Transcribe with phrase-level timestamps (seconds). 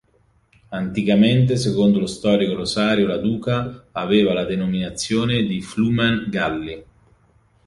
[0.71, 6.83] Anticamente secondo lo storico Rosario La Duca aveva la denominazione di Flumen Galli.